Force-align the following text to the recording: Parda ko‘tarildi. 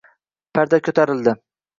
Parda 0.59 0.79
ko‘tarildi. 0.87 1.35